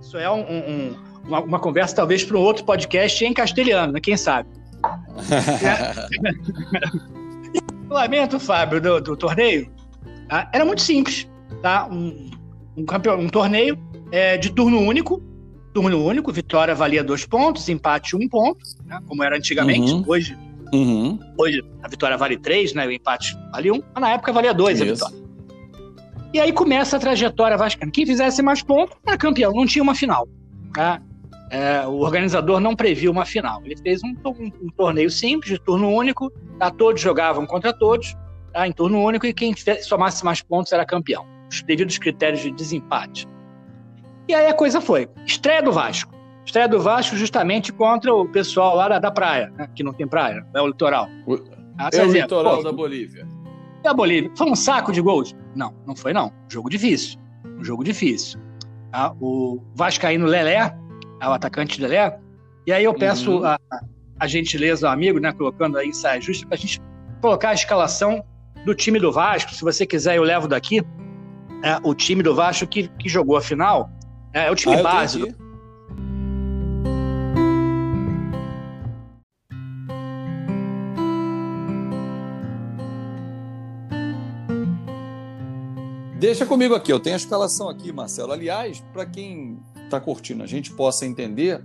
isso 0.00 0.16
é 0.16 0.30
um, 0.30 0.40
um, 0.40 0.96
uma, 1.26 1.40
uma, 1.40 1.58
conversa 1.58 1.96
talvez 1.96 2.24
para 2.24 2.36
um 2.36 2.40
outro 2.40 2.64
podcast 2.64 3.24
em 3.24 3.32
castelhano, 3.32 3.92
né? 3.92 4.00
quem 4.00 4.16
sabe. 4.16 4.48
o 7.88 7.92
lamento, 7.94 8.38
Fábio, 8.38 8.80
do, 8.80 9.00
do 9.00 9.16
torneio 9.16 9.70
tá? 10.28 10.48
era 10.52 10.64
muito 10.64 10.82
simples. 10.82 11.28
Tá? 11.62 11.88
Um, 11.90 12.30
um, 12.76 12.84
campeão, 12.84 13.18
um 13.18 13.28
torneio 13.28 13.78
é, 14.12 14.36
de 14.36 14.50
turno 14.50 14.80
único, 14.80 15.22
turno 15.72 16.04
único, 16.04 16.32
vitória 16.32 16.74
valia 16.74 17.02
dois 17.02 17.24
pontos, 17.24 17.68
empate 17.68 18.16
um 18.16 18.28
ponto, 18.28 18.58
né, 18.84 19.00
como 19.06 19.22
era 19.22 19.36
antigamente. 19.36 19.92
Uhum. 19.92 20.04
Hoje, 20.06 20.38
uhum. 20.72 21.18
hoje 21.38 21.62
a 21.82 21.88
vitória 21.88 22.16
vale 22.16 22.36
três, 22.36 22.72
né, 22.74 22.86
o 22.86 22.92
empate 22.92 23.36
vale 23.50 23.70
um, 23.72 23.82
mas 23.94 24.00
na 24.00 24.10
época 24.10 24.32
valia 24.32 24.54
dois 24.54 24.80
Isso. 24.80 25.04
a 25.04 25.08
vitória. 25.08 25.26
E 26.34 26.40
aí 26.40 26.52
começa 26.52 26.96
a 26.96 27.00
trajetória 27.00 27.56
vascaína. 27.56 27.90
Quem 27.90 28.04
fizesse 28.04 28.42
mais 28.42 28.62
pontos 28.62 28.96
era 29.06 29.16
campeão, 29.16 29.52
não 29.52 29.64
tinha 29.64 29.82
uma 29.82 29.94
final. 29.94 30.28
Tá? 30.74 31.00
É, 31.50 31.86
o 31.86 32.00
organizador 32.00 32.58
não 32.58 32.74
previu 32.74 33.12
uma 33.12 33.24
final. 33.24 33.62
Ele 33.64 33.76
fez 33.76 34.02
um, 34.02 34.14
um, 34.26 34.52
um 34.62 34.68
torneio 34.76 35.10
simples, 35.10 35.52
de 35.52 35.58
turno 35.60 35.90
único, 35.90 36.30
tá? 36.58 36.70
todos 36.70 37.00
jogavam 37.00 37.46
contra 37.46 37.72
todos, 37.72 38.16
tá? 38.52 38.66
em 38.66 38.72
turno 38.72 39.02
único, 39.02 39.26
e 39.26 39.32
quem 39.32 39.54
somasse 39.82 40.24
mais 40.24 40.42
pontos 40.42 40.72
era 40.72 40.84
campeão, 40.84 41.24
devido 41.64 41.88
aos 41.88 41.98
critérios 41.98 42.40
de 42.40 42.50
desempate. 42.50 43.26
E 44.28 44.34
aí 44.34 44.48
a 44.48 44.54
coisa 44.54 44.80
foi. 44.80 45.08
Estreia 45.24 45.62
do 45.62 45.70
Vasco. 45.70 46.12
Estreia 46.44 46.68
do 46.68 46.80
Vasco 46.80 47.16
justamente 47.16 47.72
contra 47.72 48.12
o 48.12 48.26
pessoal 48.28 48.76
lá 48.76 48.88
da, 48.88 48.98
da 48.98 49.10
praia, 49.10 49.52
né? 49.56 49.68
que 49.74 49.82
não 49.82 49.92
tem 49.92 50.06
praia, 50.06 50.44
é 50.54 50.60
o 50.60 50.66
litoral. 50.66 51.08
O, 51.26 51.34
ah, 51.78 51.90
é 51.92 52.02
o 52.02 52.12
litoral 52.12 52.56
pô, 52.56 52.62
da 52.64 52.72
Bolívia. 52.72 53.26
Da 53.82 53.94
Bolívia. 53.94 54.30
Foi 54.36 54.50
um 54.50 54.56
saco 54.56 54.92
de 54.92 55.00
gols? 55.00 55.34
Não, 55.54 55.74
não 55.86 55.94
foi 55.94 56.12
não. 56.12 56.32
Jogo 56.48 56.68
difícil. 56.68 57.18
Um 57.44 57.62
jogo 57.62 57.84
difícil. 57.84 58.40
Ah, 58.92 59.12
o 59.20 59.60
Vascaíno 59.74 60.26
Lelé, 60.26 60.76
é 61.20 61.28
o 61.28 61.32
atacante 61.32 61.80
Lelé, 61.80 62.18
e 62.66 62.72
aí 62.72 62.84
eu 62.84 62.94
peço 62.94 63.38
uhum. 63.38 63.44
a, 63.44 63.58
a, 64.18 64.26
gentileza 64.26 64.86
ao 64.86 64.92
amigo, 64.92 65.18
né, 65.18 65.32
colocando 65.32 65.78
aí 65.78 65.94
saia 65.94 66.20
justa, 66.20 66.46
para 66.46 66.56
a 66.56 66.58
gente 66.58 66.80
colocar 67.20 67.50
a 67.50 67.54
escalação 67.54 68.24
do 68.64 68.74
time 68.74 68.98
do 68.98 69.12
Vasco. 69.12 69.54
Se 69.54 69.62
você 69.62 69.86
quiser, 69.86 70.16
eu 70.16 70.22
levo 70.22 70.48
daqui 70.48 70.82
é, 71.62 71.78
o 71.82 71.94
time 71.94 72.22
do 72.22 72.34
Vasco 72.34 72.66
que, 72.66 72.88
que 72.88 73.08
jogou 73.08 73.36
a 73.36 73.40
final 73.40 73.90
é, 74.32 74.46
é 74.46 74.50
o 74.50 74.54
time 74.54 74.74
ah, 74.74 74.82
base. 74.82 75.34
Deixa 86.18 86.44
comigo 86.44 86.74
aqui, 86.74 86.92
eu 86.92 86.98
tenho 86.98 87.14
a 87.14 87.18
escalação 87.18 87.68
aqui, 87.68 87.92
Marcelo. 87.92 88.32
Aliás, 88.32 88.80
para 88.92 89.06
quem 89.06 89.58
está 89.86 90.00
curtindo, 90.00 90.42
a 90.42 90.46
gente 90.46 90.72
possa 90.72 91.06
entender, 91.06 91.64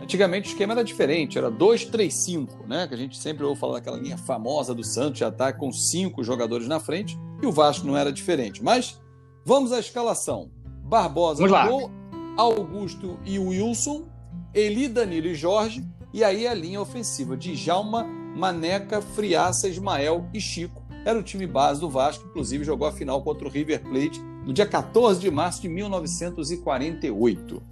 antigamente 0.00 0.48
o 0.48 0.50
esquema 0.50 0.72
era 0.72 0.84
diferente, 0.84 1.38
era 1.38 1.50
2-3-5, 1.50 2.66
né? 2.66 2.86
Que 2.86 2.94
a 2.94 2.96
gente 2.96 3.16
sempre 3.16 3.44
ouve 3.44 3.60
falar 3.60 3.74
daquela 3.74 3.96
linha 3.96 4.18
famosa 4.18 4.74
do 4.74 4.82
Santos 4.82 5.18
de 5.18 5.24
ataque 5.24 5.58
com 5.58 5.72
cinco 5.72 6.24
jogadores 6.24 6.66
na 6.66 6.80
frente, 6.80 7.18
e 7.42 7.46
o 7.46 7.52
Vasco 7.52 7.86
não 7.86 7.96
era 7.96 8.12
diferente. 8.12 8.62
Mas 8.62 9.00
vamos 9.44 9.72
à 9.72 9.78
escalação. 9.78 10.50
Barbosa 10.82 11.46
no 11.46 11.68
gol, 11.68 11.90
Augusto 12.36 13.18
e 13.24 13.38
Wilson, 13.38 14.08
Eli, 14.52 14.88
Danilo 14.88 15.28
e 15.28 15.34
Jorge, 15.34 15.84
e 16.12 16.24
aí 16.24 16.46
a 16.46 16.54
linha 16.54 16.80
ofensiva 16.80 17.36
de 17.36 17.54
Jalma, 17.54 18.04
Maneca, 18.34 19.00
Friaça, 19.00 19.68
Ismael 19.68 20.28
e 20.34 20.40
Chico 20.40 20.80
era 21.04 21.18
o 21.18 21.22
time 21.22 21.46
base 21.46 21.80
do 21.80 21.88
Vasco, 21.88 22.26
inclusive 22.28 22.64
jogou 22.64 22.86
a 22.86 22.92
final 22.92 23.22
contra 23.22 23.46
o 23.46 23.50
River 23.50 23.82
Plate 23.82 24.20
no 24.44 24.52
dia 24.52 24.66
14 24.66 25.20
de 25.20 25.30
março 25.30 25.62
de 25.62 25.68
1948. 25.68 27.62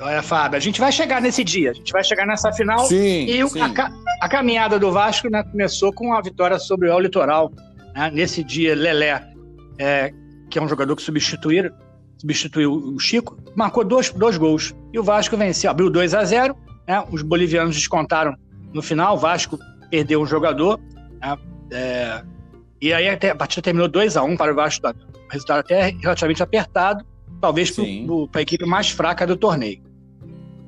Olha, 0.00 0.22
Fábio, 0.22 0.56
a 0.58 0.60
gente 0.60 0.78
vai 0.78 0.92
chegar 0.92 1.22
nesse 1.22 1.42
dia, 1.42 1.70
a 1.70 1.74
gente 1.74 1.90
vai 1.90 2.04
chegar 2.04 2.26
nessa 2.26 2.52
final. 2.52 2.80
Sim, 2.86 3.24
e 3.24 3.48
sim. 3.48 3.60
A, 3.60 3.90
a, 4.20 4.28
caminhada 4.28 4.78
do 4.78 4.92
Vasco 4.92 5.30
né, 5.30 5.42
começou 5.42 5.90
com 5.92 6.12
a 6.12 6.20
vitória 6.20 6.58
sobre 6.58 6.90
o 6.90 7.00
Litoral. 7.00 7.50
Né? 7.94 8.10
Nesse 8.12 8.44
dia, 8.44 8.74
Lelé, 8.74 9.22
é, 9.78 10.12
que 10.50 10.58
é 10.58 10.62
um 10.62 10.68
jogador 10.68 10.94
que 10.96 11.02
substituiu, 11.02 11.70
substituiu 12.18 12.72
o 12.72 12.98
Chico, 12.98 13.38
marcou 13.54 13.84
dois, 13.84 14.10
dois 14.10 14.36
gols. 14.36 14.74
E 14.92 14.98
o 14.98 15.02
Vasco 15.02 15.34
venceu, 15.36 15.70
abriu 15.70 15.88
2 15.88 16.12
a 16.12 16.24
0 16.24 16.54
né? 16.86 17.04
Os 17.10 17.22
bolivianos 17.22 17.74
descontaram 17.74 18.34
no 18.72 18.82
final, 18.82 19.16
o 19.16 19.18
Vasco 19.18 19.58
perdeu 19.90 20.20
um 20.20 20.26
jogador. 20.26 20.78
Né? 21.20 21.38
É, 21.72 22.22
e 22.80 22.92
aí 22.92 23.08
a 23.08 23.34
partida 23.34 23.62
terminou 23.62 23.88
2 23.88 24.16
a 24.16 24.22
1 24.22 24.30
um 24.30 24.36
para 24.36 24.52
o 24.52 24.54
Vasco 24.54 24.82
da 24.82 24.92
Gama. 24.92 25.06
Resultado 25.30 25.60
até 25.60 25.90
relativamente 26.00 26.42
apertado, 26.42 27.04
talvez 27.40 27.70
para 27.70 28.40
a 28.40 28.42
equipe 28.42 28.64
mais 28.64 28.90
fraca 28.90 29.26
do 29.26 29.36
torneio. 29.36 29.82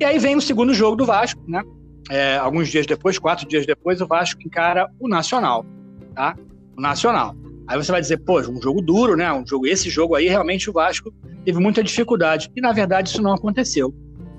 E 0.01 0.05
aí 0.05 0.19
vem 0.19 0.37
o 0.37 0.41
segundo 0.41 0.73
jogo 0.75 0.97
do 0.97 1.05
Vasco, 1.05 1.41
né? 1.47 1.63
É, 2.11 2.37
alguns 2.37 2.69
dias 2.69 2.87
depois, 2.87 3.19
quatro 3.19 3.47
dias 3.47 3.67
depois, 3.67 4.01
o 4.01 4.07
Vasco 4.07 4.41
encara 4.45 4.89
o 4.99 5.09
Nacional, 5.09 5.65
tá? 6.15 6.37
O 6.77 6.81
Nacional. 6.81 7.35
Aí 7.67 7.77
você 7.77 7.93
vai 7.93 8.01
dizer, 8.01 8.17
pô, 8.19 8.41
um 8.41 8.63
jogo 8.63 8.81
duro, 8.81 9.15
né? 9.15 9.31
Um 9.31 9.47
jogo, 9.47 9.67
esse 9.67 9.91
jogo 9.91 10.15
aí, 10.15 10.27
realmente 10.27 10.71
o 10.71 10.73
Vasco 10.73 11.13
teve 11.45 11.59
muita 11.61 11.83
dificuldade. 11.83 12.51
E 12.57 12.61
na 12.61 12.73
verdade 12.73 13.11
isso 13.11 13.21
não 13.21 13.35
aconteceu. 13.35 13.95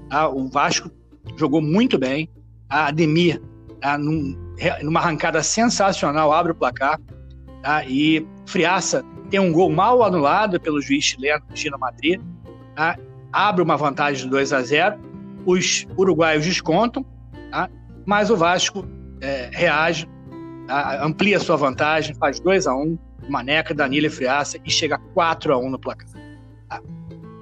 Tá? 0.09 0.27
O 0.27 0.49
Vasco 0.49 0.89
jogou 1.37 1.61
muito 1.61 1.97
bem. 1.97 2.27
A 2.67 2.87
Ademir, 2.87 3.39
tá? 3.79 3.97
num, 3.97 4.35
numa 4.81 4.99
arrancada 4.99 5.43
sensacional, 5.43 6.31
abre 6.31 6.51
o 6.51 6.55
placar. 6.55 6.99
Tá? 7.61 7.83
E 7.85 8.25
Friaça 8.45 9.03
tem 9.29 9.39
um 9.39 9.51
gol 9.51 9.69
mal 9.69 10.03
anulado 10.03 10.59
pelo 10.59 10.81
juiz 10.81 11.03
chileno, 11.03 11.43
China 11.53 11.77
Madrid. 11.77 12.21
Tá? 12.75 12.97
Abre 13.31 13.61
uma 13.61 13.77
vantagem 13.77 14.23
de 14.23 14.29
2 14.29 14.53
a 14.53 14.61
0. 14.61 14.99
Os 15.45 15.87
uruguaios 15.97 16.45
descontam, 16.45 17.05
tá? 17.51 17.69
mas 18.05 18.29
o 18.29 18.35
Vasco 18.35 18.85
é, 19.21 19.49
reage, 19.51 20.07
tá? 20.67 21.03
amplia 21.03 21.39
sua 21.39 21.55
vantagem, 21.55 22.15
faz 22.15 22.39
2 22.39 22.67
a 22.67 22.75
1 22.75 22.97
Maneca, 23.29 23.73
Danilo 23.73 24.07
e 24.07 24.09
Friaça 24.09 24.57
e 24.65 24.71
chega 24.71 24.97
4 25.13 25.53
a 25.53 25.57
1 25.57 25.69
no 25.69 25.79
placar. 25.79 26.07
Tá? 26.67 26.81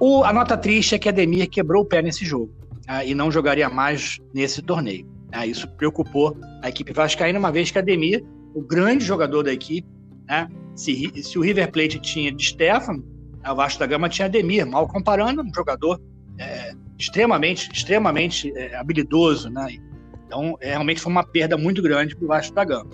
O, 0.00 0.22
a 0.22 0.32
nota 0.32 0.56
triste 0.56 0.94
é 0.94 0.98
que 0.98 1.08
Ademir 1.08 1.48
quebrou 1.48 1.82
o 1.82 1.86
pé 1.86 2.02
nesse 2.02 2.24
jogo 2.24 2.52
tá? 2.86 3.04
e 3.04 3.14
não 3.14 3.30
jogaria 3.30 3.68
mais 3.68 4.18
nesse 4.32 4.62
torneio. 4.62 5.06
Né? 5.30 5.46
Isso 5.46 5.68
preocupou 5.68 6.36
a 6.62 6.68
equipe 6.68 6.92
vascaína, 6.92 7.38
uma 7.38 7.50
vez 7.50 7.70
que 7.70 7.78
Ademir, 7.78 8.24
o 8.54 8.62
grande 8.62 9.04
jogador 9.04 9.42
da 9.42 9.52
equipe, 9.52 9.88
né? 10.28 10.48
se, 10.74 11.12
se 11.22 11.38
o 11.38 11.42
River 11.42 11.70
Plate 11.70 11.98
tinha 11.98 12.30
de 12.30 12.44
Stefano, 12.44 13.04
o 13.46 13.54
Vasco 13.54 13.80
da 13.80 13.86
Gama 13.86 14.08
tinha 14.08 14.26
Ademir, 14.26 14.66
mal 14.66 14.86
comparando, 14.86 15.42
um 15.42 15.54
jogador 15.54 16.00
é, 16.38 16.74
extremamente, 16.98 17.70
extremamente 17.72 18.52
é, 18.56 18.76
habilidoso. 18.76 19.50
Né? 19.50 19.78
Então, 20.26 20.56
é, 20.60 20.70
realmente 20.70 21.00
foi 21.00 21.10
uma 21.10 21.24
perda 21.24 21.56
muito 21.56 21.82
grande 21.82 22.14
para 22.14 22.24
o 22.24 22.28
Vasco 22.28 22.54
da 22.54 22.64
Gama. 22.64 22.90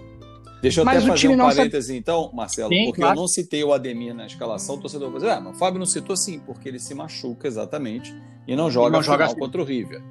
Deixa 0.63 0.81
eu 0.81 0.85
mas 0.87 1.05
até 1.05 1.09
fazer 1.09 1.29
um 1.29 1.37
parêntese, 1.37 1.89
sabe... 1.89 1.99
então, 1.99 2.31
Marcelo, 2.33 2.71
sim, 2.71 2.87
porque 2.87 3.03
claro. 3.03 3.19
eu 3.19 3.21
não 3.21 3.29
citei 3.29 3.63
o 3.63 3.75
Ademir 3.75 4.15
na 4.15 4.25
escalação, 4.25 4.77
o 4.77 4.81
torcedor 4.81 5.11
vai 5.11 5.21
dizer, 5.21 5.33
ah, 5.33 5.41
mas 5.41 5.57
o 5.57 5.59
Fábio 5.59 5.79
não 5.79 5.85
citou 5.85 6.17
sim, 6.17 6.39
porque 6.39 6.67
ele 6.67 6.79
se 6.79 6.95
machuca 6.95 7.47
exatamente 7.47 8.17
e 8.49 8.57
não 8.57 8.71
joga, 8.71 8.89
e 8.89 8.93
não 8.93 9.03
joga 9.03 9.29
final 9.29 9.41
contra 9.41 9.61
o 9.61 9.65
River. 9.65 10.03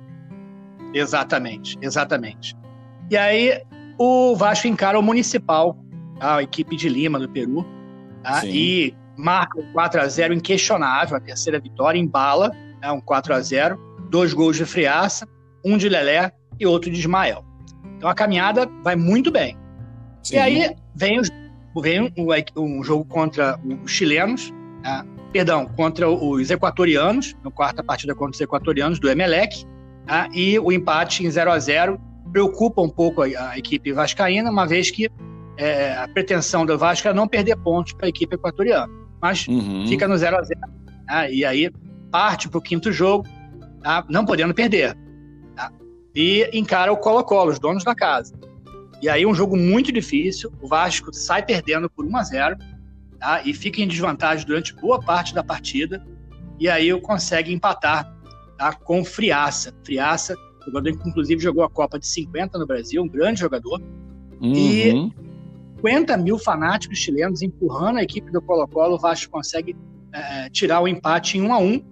Exatamente, 0.94 1.76
exatamente. 1.82 2.56
E 3.10 3.18
aí 3.18 3.64
o 3.98 4.36
Vasco 4.36 4.68
encara 4.68 5.00
o 5.00 5.02
Municipal, 5.02 5.76
a 6.20 6.42
equipe 6.42 6.76
de 6.76 6.90
Lima, 6.90 7.20
do 7.20 7.30
Peru, 7.30 7.66
tá? 8.24 8.46
e 8.46 8.96
marca 9.18 9.60
um 9.60 9.72
4 9.74 10.02
a 10.02 10.08
0 10.08 10.34
inquestionável, 10.34 11.18
a 11.18 11.20
terceira 11.20 11.60
vitória, 11.60 12.00
em 12.00 12.08
bala, 12.08 12.52
né? 12.82 12.92
um 12.92 13.02
4 13.02 13.34
a 13.34 13.40
0 13.40 13.80
dois 14.10 14.34
gols 14.34 14.58
de 14.58 14.66
Friaça, 14.66 15.28
um 15.66 15.78
de 15.78 15.90
Lelé 15.90 16.32
e 16.60 16.68
outro 16.68 16.92
de 16.92 17.00
Ismael. 17.00 17.44
Então 17.98 18.10
a 18.10 18.14
caminhada 18.14 18.70
vai 18.84 18.96
muito 18.96 19.32
bem. 19.32 19.58
Sim. 20.22 20.36
E 20.36 20.40
aí 20.40 20.76
vem, 20.96 21.20
os, 21.20 21.30
vem 21.82 22.14
um, 22.16 22.28
um, 22.58 22.84
jogo 22.84 23.06
contra 23.06 23.60
os 23.84 23.92
chilenos, 23.92 24.52
né? 24.84 25.04
perdão, 25.32 25.66
contra 25.66 26.08
os 26.08 26.52
equatorianos, 26.52 27.36
no 27.44 27.50
quarta 27.50 27.84
partida 27.84 28.14
contra 28.14 28.36
os 28.36 28.42
equatorianos 28.42 29.00
do 29.00 29.10
Emelec, 29.10 29.66
Tá? 30.06 30.30
E 30.34 30.60
o 30.60 30.72
empate 30.72 31.26
em 31.26 31.32
0 31.32 31.52
a 31.52 31.60
0 31.60 32.00
preocupa 32.32 32.82
um 32.82 32.90
pouco 32.90 33.22
a, 33.22 33.50
a 33.50 33.58
equipe 33.58 33.92
vascaína, 33.94 34.50
uma 34.50 34.68
vez 34.68 34.92
que 34.92 35.10
é, 35.58 35.96
a 35.98 36.08
pretensão 36.08 36.66
do 36.66 36.78
Vasco 36.78 37.08
é 37.08 37.14
não 37.14 37.28
perder 37.28 37.56
pontos 37.58 37.94
para 37.94 38.08
a 38.08 38.10
equipe 38.10 38.36
equatoriana. 38.36 38.92
Mas 39.22 39.48
uhum. 39.48 39.88
fica 39.88 40.08
no 40.08 40.18
0 40.18 40.38
a 40.38 40.42
0 40.42 40.60
tá? 41.08 41.30
E 41.30 41.46
aí 41.46 41.72
parte 42.12 42.50
para 42.50 42.58
o 42.58 42.62
quinto 42.62 42.92
jogo, 42.92 43.26
tá? 43.82 44.06
não 44.10 44.26
podendo 44.26 44.54
perder. 44.54 44.98
Tá? 45.56 45.72
E 46.16 46.50
encara 46.54 46.92
o 46.92 46.98
Colo-Colo, 46.98 47.52
os 47.52 47.60
donos 47.60 47.84
da 47.84 47.96
casa. 47.96 48.34
E 49.02 49.10
aí 49.10 49.26
um 49.26 49.34
jogo 49.34 49.58
muito 49.58 49.92
difícil, 49.92 50.52
o 50.62 50.68
Vasco 50.68 51.14
sai 51.14 51.44
perdendo 51.44 51.90
por 51.90 52.06
1 52.06 52.18
a 52.18 52.24
0 52.24 52.58
tá? 53.20 53.42
e 53.44 53.54
fica 53.54 53.82
em 53.82 53.88
desvantagem 53.88 54.46
durante 54.46 54.74
boa 54.76 55.00
parte 55.00 55.34
da 55.34 55.44
partida. 55.44 56.06
E 56.60 56.70
aí 56.70 57.00
consegue 57.02 57.54
empatar 57.54 58.14
tá? 58.58 58.74
com 58.74 59.04
Friaça. 59.04 59.74
Friaça, 59.84 60.36
jogador 60.66 60.98
que 60.98 61.10
inclusive 61.10 61.42
jogou 61.42 61.64
a 61.64 61.70
Copa 61.70 62.00
de 62.00 62.08
50 62.08 62.58
no 62.58 62.66
Brasil, 62.66 63.02
um 63.02 63.08
grande 63.08 63.40
jogador. 63.40 63.82
Uhum. 64.42 64.54
E 64.54 65.14
50 65.84 66.16
mil 66.18 66.40
fanáticos 66.40 66.98
chilenos 66.98 67.42
empurrando 67.42 67.98
a 67.98 68.04
equipe 68.04 68.32
do 68.32 68.42
Colo-Colo, 68.42 68.96
o 68.96 68.98
Vasco 69.00 69.30
consegue 69.30 69.76
é, 70.14 70.50
tirar 70.50 70.80
o 70.80 70.88
empate 70.88 71.38
em 71.38 71.42
1 71.42 71.54
a 71.54 71.58
1 71.58 71.86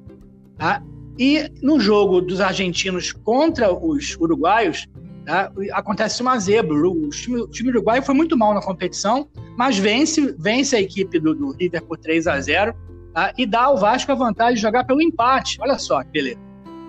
tá? 0.58 0.84
E 1.20 1.52
no 1.62 1.80
jogo 1.80 2.22
dos 2.22 2.40
argentinos 2.40 3.12
contra 3.12 3.74
os 3.74 4.16
uruguaios, 4.16 4.88
tá? 5.26 5.52
acontece 5.74 6.22
uma 6.22 6.40
zebra. 6.40 6.74
O 6.74 7.10
time, 7.10 7.42
o 7.42 7.48
time, 7.48 7.70
uruguaio 7.70 8.02
foi 8.02 8.16
muito 8.16 8.38
mal 8.38 8.54
na 8.54 8.62
competição, 8.62 9.28
mas 9.58 9.78
vence, 9.78 10.34
vence 10.40 10.76
a 10.76 10.80
equipe 10.80 11.20
do, 11.20 11.36
do 11.36 11.52
River 11.52 11.84
por 11.84 11.98
3 11.98 12.28
a 12.28 12.40
0 12.40 12.74
tá? 13.14 13.34
e 13.38 13.46
dá 13.46 13.64
ao 13.64 13.78
Vasco 13.78 14.12
a 14.12 14.16
vantagem 14.16 14.56
de 14.56 14.62
jogar 14.62 14.86
pelo 14.86 15.02
empate. 15.02 15.58
Olha 15.60 15.78
só 15.78 16.02
que 16.02 16.12
beleza. 16.12 16.40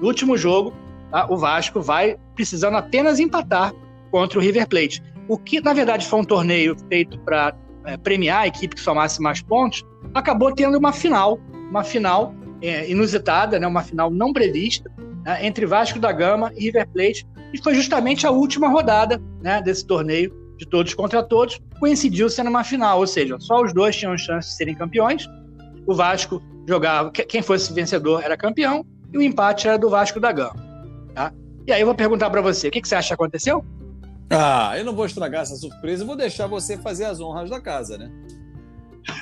No 0.01 0.07
último 0.07 0.37
jogo, 0.37 0.73
tá, 1.11 1.27
o 1.29 1.37
Vasco 1.37 1.81
vai 1.81 2.17
precisando 2.37 2.77
apenas 2.77 3.19
empatar 3.19 3.75
contra 4.11 4.39
o 4.39 4.43
River 4.43 4.69
Plate. 4.69 5.03
O 5.29 5.39
que, 5.39 5.61
na 5.61 5.73
verdade, 5.73 6.07
foi 6.07 6.21
um 6.21 6.25
torneio 6.25 6.77
feito 6.89 7.19
para 7.21 7.55
é, 7.85 7.97
premiar 7.97 8.43
a 8.43 8.47
equipe 8.47 8.75
que 8.75 8.81
somasse 8.81 9.21
mais 9.21 9.43
pontos, 9.43 9.85
acabou 10.15 10.53
tendo 10.55 10.79
uma 10.79 10.93
final, 10.93 11.39
uma 11.71 11.85
final 11.85 12.35
é, 12.61 12.91
inusitada, 12.91 13.59
né, 13.59 13.67
uma 13.67 13.83
final 13.83 14.11
não 14.11 14.33
prevista, 14.33 14.91
né, 15.25 15.45
entre 15.47 15.67
Vasco 15.67 15.99
da 15.99 16.13
Gama 16.13 16.53
e 16.57 16.65
River 16.65 16.89
Plate, 16.89 17.27
e 17.53 17.63
foi 17.63 17.75
justamente 17.75 18.27
a 18.27 18.31
última 18.31 18.69
rodada 18.69 19.21
né, 19.41 19.61
desse 19.61 19.87
torneio 19.87 20.33
de 20.57 20.67
todos 20.67 20.95
contra 20.95 21.23
todos, 21.23 21.61
coincidiu 21.81 22.31
sendo 22.31 22.51
uma 22.51 22.63
final, 22.63 23.01
ou 23.01 23.07
seja, 23.07 23.39
só 23.41 23.63
os 23.63 23.73
dois 23.73 23.97
tinham 23.97 24.17
chance 24.17 24.51
de 24.51 24.55
serem 24.55 24.75
campeões. 24.75 25.29
O 25.87 25.95
Vasco 25.95 26.41
jogava, 26.69 27.11
quem 27.11 27.43
fosse 27.43 27.73
vencedor 27.73 28.23
era 28.23 28.37
campeão, 28.37 28.85
e 29.13 29.19
o 29.19 29.23
empate 29.23 29.67
era 29.67 29.77
do 29.77 29.91
Vasco 29.91 30.21
da 30.21 30.31
Gama. 30.31 30.55
Tá? 31.15 31.33
E 31.67 31.73
aí 31.73 31.81
eu 31.81 31.87
vou 31.87 31.95
perguntar 31.95 32.31
para 32.31 32.41
você, 32.41 32.69
o 32.69 32.71
que, 32.71 32.81
que 32.81 32.89
você 32.89 32.95
acha 32.95 33.09
que 33.09 33.15
aconteceu? 33.15 33.65
Ah, 34.33 34.75
eu 34.79 34.85
não 34.85 34.95
vou 34.95 35.05
estragar 35.05 35.43
essa 35.43 35.55
surpresa, 35.57 36.03
eu 36.03 36.07
vou 36.07 36.17
deixar 36.17 36.47
você 36.47 36.79
fazer 36.79 37.05
as 37.05 37.21
honras 37.21 37.51
da 37.51 37.61
casa, 37.61 37.99
né? 37.99 38.11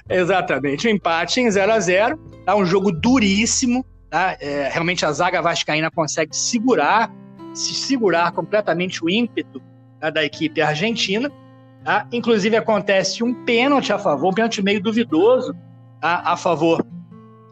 Exatamente, 0.09 0.87
um 0.87 0.91
empate 0.91 1.41
em 1.41 1.51
0 1.51 1.73
a 1.73 1.81
0 1.81 2.17
tá? 2.45 2.55
um 2.55 2.65
jogo 2.65 2.93
duríssimo, 2.93 3.85
tá? 4.09 4.37
É, 4.41 4.69
realmente 4.69 5.05
a 5.05 5.13
zaga 5.13 5.43
vascaína 5.43 5.91
consegue 5.91 6.37
segurar, 6.37 7.11
se 7.53 7.75
segurar 7.75 8.31
completamente 8.33 9.05
o 9.05 9.11
ímpeto 9.11 9.61
tá? 10.01 10.11
da 10.11 10.25
equipe 10.25 10.61
argentina, 10.61 11.31
tá? 11.85 12.07
inclusive 12.13 12.57
acontece 12.57 13.25
um 13.25 13.45
pênalti 13.45 13.93
a 13.93 13.99
favor, 13.99 14.31
um 14.31 14.35
pênalti 14.35 14.63
meio 14.63 14.81
duvidoso 14.81 15.55
tá? 16.01 16.23
a 16.25 16.37
favor 16.37 16.87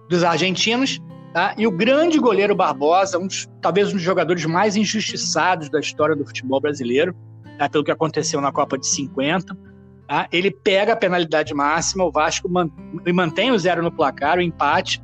dos 0.09 0.23
argentinos, 0.23 1.01
Tá? 1.33 1.55
E 1.59 1.67
o 1.67 1.71
grande 1.71 2.19
goleiro 2.19 2.55
Barbosa, 2.55 3.19
um 3.19 3.27
dos, 3.27 3.47
talvez 3.61 3.91
um 3.91 3.93
dos 3.93 4.03
jogadores 4.03 4.45
mais 4.47 4.77
injustiçados 4.77 5.69
da 5.69 5.79
história 5.79 6.17
do 6.17 6.25
futebol 6.27 6.61
brasileiro, 6.61 7.15
tá? 7.59 7.69
pelo 7.69 7.85
que 7.85 7.91
aconteceu 7.91 8.41
na 8.41 8.53
Copa 8.53 8.79
de 8.79 8.87
50. 8.87 9.57
Tá? 10.07 10.29
Ele 10.33 10.51
pega 10.51 10.93
a 10.93 10.97
penalidade 10.97 11.53
máxima, 11.53 12.05
o 12.05 12.11
Vasco 12.11 12.49
mantém 13.13 13.51
o 13.51 13.59
zero 13.59 13.83
no 13.83 13.93
placar, 13.93 14.39
o 14.39 14.43
empate. 14.43 15.03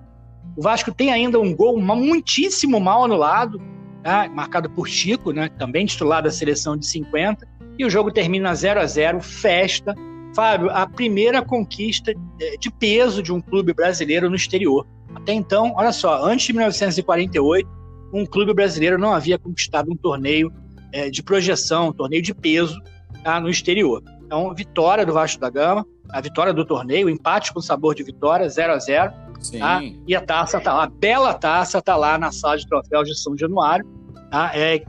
O 0.56 0.62
Vasco 0.62 0.92
tem 0.92 1.12
ainda 1.12 1.38
um 1.38 1.54
gol 1.54 1.78
muitíssimo 1.78 2.80
mal 2.80 3.04
anulado, 3.04 3.60
tá? 4.02 4.28
marcado 4.28 4.70
por 4.70 4.88
Chico, 4.88 5.32
né? 5.32 5.48
também 5.58 5.84
titular 5.84 6.22
da 6.22 6.30
seleção 6.30 6.76
de 6.76 6.86
50. 6.86 7.46
E 7.78 7.84
o 7.84 7.90
jogo 7.90 8.12
termina 8.12 8.54
0 8.54 8.80
a 8.80 8.86
0 8.86 9.20
festa. 9.20 9.94
Fábio, 10.34 10.70
a 10.70 10.86
primeira 10.86 11.42
conquista 11.42 12.12
de 12.58 12.70
peso 12.70 13.22
de 13.22 13.32
um 13.32 13.40
clube 13.40 13.72
brasileiro 13.72 14.28
no 14.28 14.34
exterior. 14.34 14.84
Até 15.14 15.32
então, 15.32 15.72
olha 15.76 15.92
só, 15.92 16.24
antes 16.24 16.46
de 16.46 16.52
1948, 16.52 17.68
um 18.12 18.26
clube 18.26 18.52
brasileiro 18.52 18.98
não 18.98 19.12
havia 19.12 19.38
conquistado 19.38 19.90
um 19.90 19.96
torneio 19.96 20.52
é, 20.94 21.10
de 21.10 21.24
projeção, 21.24 21.88
um 21.88 21.92
torneio 21.92 22.22
de 22.22 22.32
peso 22.32 22.80
tá, 23.24 23.40
no 23.40 23.50
exterior. 23.50 24.00
Então, 24.24 24.54
vitória 24.54 25.04
do 25.04 25.12
Vasco 25.12 25.40
da 25.40 25.50
Gama, 25.50 25.84
a 26.08 26.20
vitória 26.20 26.54
do 26.54 26.64
torneio, 26.64 27.10
empate 27.10 27.52
com 27.52 27.60
sabor 27.60 27.96
de 27.96 28.04
vitória, 28.04 28.48
0 28.48 28.72
a 28.72 28.78
0 28.78 29.12
tá? 29.58 29.82
E 30.06 30.14
a 30.14 30.20
taça 30.20 30.60
tá 30.60 30.72
lá, 30.72 30.84
a 30.84 30.88
bela 30.88 31.34
taça 31.34 31.82
tá 31.82 31.96
lá 31.96 32.16
na 32.16 32.30
sala 32.30 32.56
de 32.56 32.66
troféus 32.68 33.08
de 33.08 33.18
São 33.18 33.36
Januário. 33.36 33.84
Tá? 34.30 34.52
É 34.54 34.80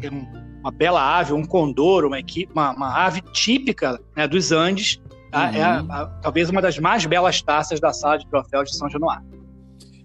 uma 0.60 0.72
bela 0.72 1.18
ave, 1.18 1.34
um 1.34 1.44
condor, 1.44 2.06
uma, 2.06 2.20
equipe, 2.20 2.52
uma, 2.54 2.72
uma 2.72 3.06
ave 3.06 3.22
típica 3.34 4.00
né, 4.16 4.28
dos 4.28 4.52
Andes. 4.52 5.02
Tá? 5.32 5.50
Uhum. 5.50 5.56
É 5.56 5.64
a, 5.64 5.80
a, 5.80 6.06
talvez 6.22 6.52
uma 6.52 6.62
das 6.62 6.78
mais 6.78 7.04
belas 7.08 7.42
taças 7.42 7.80
da 7.80 7.92
sala 7.92 8.18
de 8.18 8.28
troféus 8.28 8.70
de 8.70 8.78
São 8.78 8.88
Januário. 8.88 9.26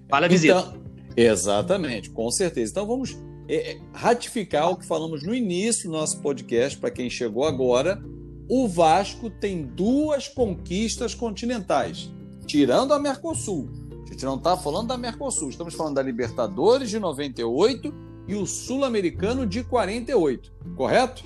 Vale 0.08 0.24
a 0.24 0.28
visita. 0.28 0.60
Então, 0.60 0.82
exatamente, 1.14 2.10
com 2.10 2.30
certeza. 2.30 2.72
Então 2.72 2.86
vamos 2.86 3.12
é, 3.12 3.16
é, 3.16 3.29
ratificar 3.92 4.70
o 4.70 4.76
que 4.76 4.86
falamos 4.86 5.22
no 5.22 5.34
início 5.34 5.90
do 5.90 5.96
nosso 5.96 6.20
podcast, 6.20 6.78
para 6.78 6.90
quem 6.90 7.10
chegou 7.10 7.44
agora. 7.44 8.02
O 8.48 8.66
Vasco 8.66 9.30
tem 9.30 9.62
duas 9.62 10.28
conquistas 10.28 11.14
continentais, 11.14 12.10
tirando 12.46 12.92
a 12.92 12.98
Mercosul. 12.98 13.68
A 14.04 14.12
gente 14.12 14.24
não 14.24 14.36
está 14.36 14.56
falando 14.56 14.88
da 14.88 14.98
Mercosul, 14.98 15.50
estamos 15.50 15.74
falando 15.74 15.94
da 15.94 16.02
Libertadores 16.02 16.90
de 16.90 16.98
98 16.98 17.94
e 18.26 18.34
o 18.34 18.46
Sul-Americano 18.46 19.46
de 19.46 19.62
48, 19.62 20.52
correto? 20.76 21.24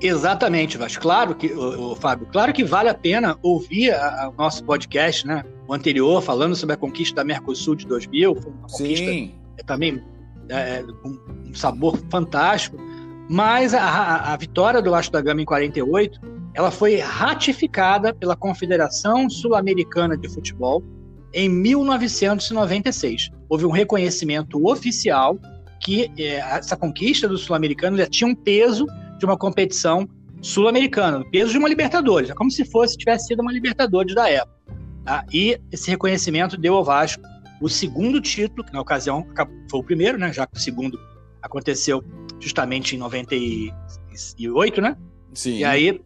Exatamente, 0.00 0.78
Vasco. 0.78 1.02
Claro 1.02 1.34
que, 1.34 1.52
o, 1.52 1.96
Fábio, 1.96 2.28
claro 2.30 2.52
que 2.52 2.62
vale 2.64 2.88
a 2.88 2.94
pena 2.94 3.36
ouvir 3.42 3.92
o 4.28 4.32
nosso 4.32 4.62
podcast, 4.64 5.26
né? 5.26 5.44
O 5.66 5.74
anterior, 5.74 6.22
falando 6.22 6.54
sobre 6.54 6.74
a 6.74 6.76
conquista 6.76 7.16
da 7.16 7.24
Mercosul 7.24 7.74
de 7.74 7.86
2000. 7.86 8.36
Foi 8.36 8.52
uma 8.52 8.68
conquista 8.68 9.06
Sim. 9.06 9.34
também 9.66 10.02
é, 10.48 10.84
com 11.02 11.18
um 11.46 11.54
sabor 11.54 11.98
fantástico. 12.10 12.76
Mas 13.28 13.74
a, 13.74 14.32
a, 14.32 14.36
vitória 14.36 14.80
do 14.80 14.90
Vasco 14.90 15.12
da 15.12 15.20
Gama 15.20 15.42
em 15.42 15.44
48, 15.44 16.18
ela 16.54 16.70
foi 16.70 16.96
ratificada 16.96 18.14
pela 18.14 18.34
Confederação 18.34 19.28
Sul-Americana 19.28 20.16
de 20.16 20.28
Futebol 20.28 20.82
em 21.34 21.48
1996. 21.48 23.30
Houve 23.48 23.66
um 23.66 23.70
reconhecimento 23.70 24.66
oficial 24.66 25.38
que 25.80 26.10
é, 26.18 26.36
essa 26.36 26.76
conquista 26.76 27.28
do 27.28 27.36
Sul-Americano 27.36 28.04
tinha 28.06 28.28
um 28.28 28.34
peso 28.34 28.86
de 29.18 29.24
uma 29.26 29.36
competição 29.36 30.08
sul-americana, 30.40 31.24
peso 31.30 31.52
de 31.52 31.58
uma 31.58 31.68
Libertadores, 31.68 32.30
é 32.30 32.34
como 32.34 32.50
se 32.50 32.64
fosse 32.64 32.96
tivesse 32.96 33.26
sido 33.26 33.40
uma 33.40 33.52
Libertadores 33.52 34.14
da 34.14 34.30
época. 34.30 34.56
Tá? 35.04 35.24
E 35.32 35.58
esse 35.72 35.90
reconhecimento 35.90 36.56
deu 36.56 36.74
ao 36.74 36.84
Vasco 36.84 37.22
o 37.60 37.68
segundo 37.68 38.20
título, 38.20 38.64
que 38.64 38.72
na 38.72 38.80
ocasião 38.80 39.26
foi 39.70 39.80
o 39.80 39.82
primeiro, 39.82 40.18
né? 40.18 40.32
Já 40.32 40.46
que 40.46 40.56
o 40.56 40.60
segundo 40.60 40.98
aconteceu 41.42 42.02
justamente 42.40 42.94
em 42.94 42.98
98, 42.98 44.80
né? 44.80 44.96
Sim. 45.34 45.58
E 45.58 45.64
aí, 45.64 46.00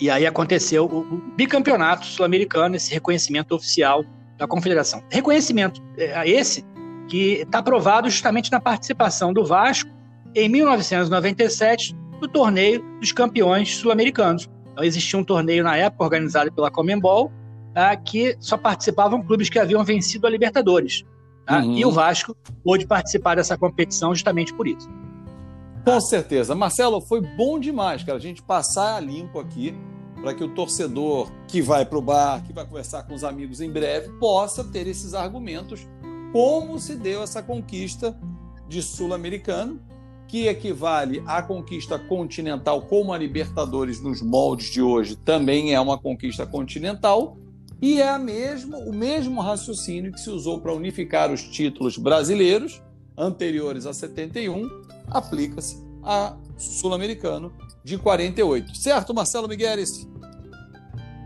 e 0.00 0.10
aí 0.10 0.26
aconteceu 0.26 0.86
o, 0.86 1.00
o 1.00 1.22
bicampeonato 1.36 2.06
sul-americano, 2.06 2.76
esse 2.76 2.92
reconhecimento 2.92 3.54
oficial 3.54 4.04
da 4.38 4.46
confederação. 4.46 5.02
Reconhecimento 5.10 5.82
é, 5.96 6.28
esse 6.28 6.64
que 7.08 7.40
está 7.42 7.58
aprovado 7.58 8.08
justamente 8.08 8.50
na 8.50 8.60
participação 8.60 9.32
do 9.32 9.44
Vasco 9.44 9.90
em 10.34 10.48
1997 10.48 11.94
do 12.20 12.28
torneio 12.28 12.82
dos 13.00 13.12
campeões 13.12 13.76
sul-americanos. 13.76 14.48
Então, 14.72 14.84
existia 14.84 15.18
um 15.18 15.24
torneio 15.24 15.62
na 15.62 15.76
época 15.76 16.04
organizado 16.04 16.50
pela 16.52 16.70
Comembol, 16.70 17.30
tá, 17.74 17.96
que 17.96 18.36
só 18.40 18.56
participavam 18.56 19.22
clubes 19.22 19.48
que 19.48 19.58
haviam 19.58 19.84
vencido 19.84 20.26
a 20.26 20.30
Libertadores. 20.30 21.04
Tá? 21.46 21.60
Uhum. 21.60 21.76
E 21.76 21.84
o 21.84 21.90
Vasco 21.90 22.36
pôde 22.64 22.86
participar 22.86 23.36
dessa 23.36 23.56
competição 23.56 24.14
justamente 24.14 24.54
por 24.54 24.66
isso. 24.66 24.88
Com 25.84 26.00
certeza. 26.00 26.54
Marcelo, 26.54 27.00
foi 27.00 27.20
bom 27.20 27.58
demais, 27.58 28.04
cara, 28.04 28.18
a 28.18 28.20
gente 28.20 28.42
passar 28.42 28.96
a 28.96 29.00
limpo 29.00 29.40
aqui 29.40 29.74
para 30.22 30.32
que 30.32 30.44
o 30.44 30.48
torcedor 30.48 31.30
que 31.48 31.60
vai 31.60 31.84
para 31.84 31.98
o 31.98 32.02
bar, 32.02 32.44
que 32.44 32.52
vai 32.52 32.64
conversar 32.64 33.02
com 33.02 33.14
os 33.14 33.24
amigos 33.24 33.60
em 33.60 33.70
breve, 33.70 34.08
possa 34.20 34.62
ter 34.62 34.86
esses 34.86 35.14
argumentos 35.14 35.86
como 36.32 36.78
se 36.78 36.94
deu 36.94 37.22
essa 37.22 37.42
conquista 37.42 38.16
de 38.68 38.80
sul-americano 38.80 39.80
que 40.28 40.46
equivale 40.46 41.22
à 41.26 41.42
conquista 41.42 41.98
continental, 41.98 42.80
como 42.82 43.12
a 43.12 43.18
Libertadores 43.18 44.00
nos 44.00 44.22
moldes 44.22 44.70
de 44.70 44.80
hoje 44.80 45.14
também 45.14 45.74
é 45.74 45.80
uma 45.80 45.98
conquista 45.98 46.46
continental, 46.46 47.36
e 47.82 48.00
é 48.00 48.08
a 48.08 48.18
mesmo, 48.18 48.78
o 48.78 48.94
mesmo 48.94 49.40
raciocínio 49.40 50.12
que 50.12 50.20
se 50.20 50.30
usou 50.30 50.60
para 50.60 50.72
unificar 50.72 51.32
os 51.32 51.42
títulos 51.42 51.98
brasileiros 51.98 52.80
anteriores 53.18 53.86
a 53.86 53.92
71, 53.92 54.68
aplica-se 55.10 55.82
a 56.04 56.36
sul-americano 56.56 57.52
de 57.82 57.98
48. 57.98 58.76
Certo, 58.76 59.12
Marcelo 59.12 59.48
Migueles? 59.48 60.08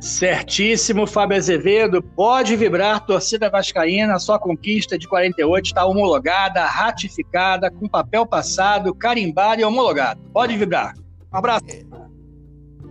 Certíssimo, 0.01 1.07
Fábio 1.07 1.37
Azevedo. 1.37 2.03
Pode 2.03 2.57
vibrar, 2.57 3.05
torcida 3.05 3.51
vascaína. 3.51 4.19
Sua 4.19 4.38
conquista 4.38 4.99
de 4.99 5.07
48 5.07 5.66
está 5.66 5.85
homologada, 5.85 6.64
ratificada, 6.64 7.71
com 7.71 7.87
papel 7.87 8.27
passado, 8.27 8.95
carimbado 8.95 9.61
e 9.61 9.64
homologado. 9.64 10.21
Pode 10.33 10.57
vibrar. 10.57 10.95
Um 11.33 11.37
abraço. 11.37 11.66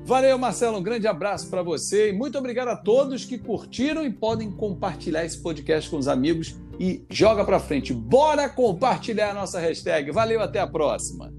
Valeu, 0.06 0.38
Marcelo. 0.38 0.78
Um 0.78 0.84
grande 0.84 1.08
abraço 1.08 1.50
para 1.50 1.64
você 1.64 2.10
e 2.10 2.14
muito 2.14 2.38
obrigado 2.38 2.68
a 2.68 2.76
todos 2.76 3.26
que 3.26 3.40
curtiram 3.40 4.06
e 4.06 4.12
podem 4.14 4.52
compartilhar 4.52 5.26
esse 5.26 5.40
podcast 5.40 5.90
com 5.90 5.98
os 5.98 6.08
amigos 6.08 6.56
e 6.80 7.04
joga 7.10 7.44
para 7.44 7.60
frente. 7.60 7.92
Bora 7.92 8.48
compartilhar 8.48 9.32
a 9.32 9.34
nossa 9.34 9.60
hashtag. 9.60 10.12
Valeu, 10.12 10.42
até 10.42 10.60
a 10.60 10.68
próxima. 10.68 11.34